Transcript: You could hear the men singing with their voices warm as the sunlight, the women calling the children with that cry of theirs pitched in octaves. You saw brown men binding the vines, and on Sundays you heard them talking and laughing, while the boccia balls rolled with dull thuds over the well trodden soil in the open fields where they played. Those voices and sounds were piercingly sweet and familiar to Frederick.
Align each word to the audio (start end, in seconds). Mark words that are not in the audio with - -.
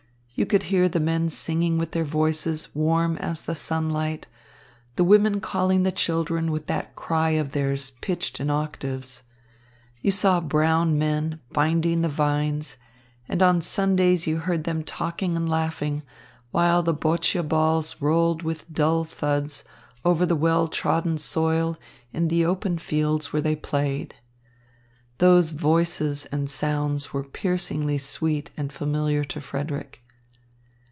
You 0.33 0.45
could 0.45 0.63
hear 0.63 0.87
the 0.87 1.01
men 1.01 1.29
singing 1.29 1.77
with 1.77 1.91
their 1.91 2.05
voices 2.05 2.73
warm 2.73 3.17
as 3.17 3.41
the 3.41 3.53
sunlight, 3.53 4.27
the 4.95 5.03
women 5.03 5.41
calling 5.41 5.83
the 5.83 5.91
children 5.91 6.51
with 6.51 6.67
that 6.67 6.95
cry 6.95 7.31
of 7.31 7.51
theirs 7.51 7.91
pitched 7.91 8.39
in 8.39 8.49
octaves. 8.49 9.23
You 10.01 10.09
saw 10.09 10.39
brown 10.39 10.97
men 10.97 11.41
binding 11.51 12.01
the 12.01 12.07
vines, 12.09 12.77
and 13.27 13.41
on 13.43 13.59
Sundays 13.61 14.25
you 14.25 14.37
heard 14.37 14.63
them 14.63 14.85
talking 14.85 15.35
and 15.35 15.49
laughing, 15.49 16.01
while 16.51 16.81
the 16.81 16.93
boccia 16.95 17.43
balls 17.43 18.01
rolled 18.01 18.41
with 18.41 18.71
dull 18.71 19.03
thuds 19.03 19.65
over 20.05 20.25
the 20.25 20.35
well 20.35 20.69
trodden 20.69 21.17
soil 21.17 21.77
in 22.13 22.29
the 22.29 22.45
open 22.45 22.77
fields 22.77 23.33
where 23.33 23.41
they 23.41 23.55
played. 23.55 24.15
Those 25.17 25.51
voices 25.51 26.25
and 26.27 26.49
sounds 26.49 27.11
were 27.13 27.25
piercingly 27.25 27.97
sweet 27.97 28.49
and 28.55 28.71
familiar 28.71 29.25
to 29.25 29.41
Frederick. 29.41 29.97